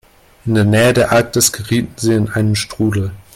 [0.47, 3.11] In der Nähe der Arktis gerieten sie in einen Strudel.